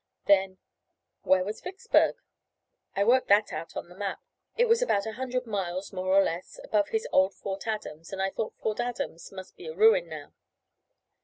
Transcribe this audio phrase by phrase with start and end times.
[0.25, 0.57] Then,
[1.21, 2.15] "Where was Vicksburg?"
[2.95, 4.19] I worked that out on the map;
[4.57, 8.19] it was about a hundred miles, more or less, above his old Fort Adams and
[8.19, 10.33] I thought Fort Adams must be a ruin now.